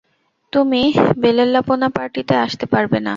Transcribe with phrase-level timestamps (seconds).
[0.53, 0.81] তুমি
[1.21, 3.09] বেলেল্লাপনা পার্টিতে আসতে পারবে না!